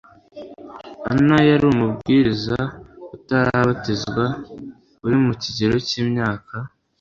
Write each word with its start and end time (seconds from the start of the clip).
anna 1.11 1.37
yari 1.49 1.65
umubwiriza 1.71 2.59
utarabatizwa 3.15 4.25
uri 5.05 5.17
mu 5.23 5.33
kigero 5.41 5.75
cy 5.87 5.93
imyaka 6.03 6.55